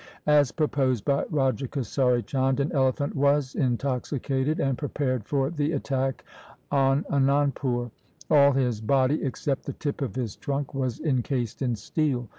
As 0.25 0.51
proposed 0.51 1.05
by 1.05 1.25
Raja 1.29 1.67
Kesari 1.67 2.25
Chand, 2.25 2.59
an 2.59 2.71
elephant 2.71 3.15
was 3.15 3.53
intoxicated 3.53 4.59
and 4.59 4.75
prepared 4.75 5.25
for 5.27 5.51
the 5.51 5.73
attack 5.73 6.25
on 6.71 7.03
Anandpur. 7.11 7.91
All 8.27 8.51
his 8.53 8.81
body 8.81 9.21
except 9.23 9.67
the 9.67 9.73
tip 9.73 10.01
of 10.01 10.15
his 10.15 10.35
trunk 10.35 10.73
was 10.73 10.99
encased 11.01 11.61
in 11.61 11.75
steel. 11.75 12.27